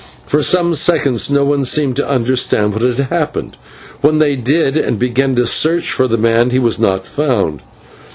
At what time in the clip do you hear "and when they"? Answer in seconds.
3.93-4.35